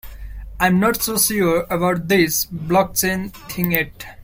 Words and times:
I'm 0.59 0.79
not 0.79 0.99
so 1.03 1.15
sure 1.15 1.67
about 1.69 2.07
this 2.07 2.45
block 2.47 2.95
chain 2.95 3.29
thing 3.49 3.73
yet. 3.73 4.03